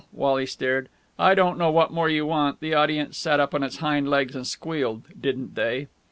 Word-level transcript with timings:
Wally 0.11 0.47
stared. 0.47 0.89
"I 1.19 1.35
don't 1.35 1.59
know 1.59 1.69
what 1.69 1.93
more 1.93 2.09
you 2.09 2.25
want. 2.25 2.59
The 2.59 2.73
audience 2.73 3.19
sat 3.19 3.39
up 3.39 3.53
on 3.53 3.61
its 3.61 3.77
hind 3.77 4.09
legs 4.09 4.35
and 4.35 4.47
squealed, 4.47 5.03
didn't 5.21 5.53
they?" 5.53 5.89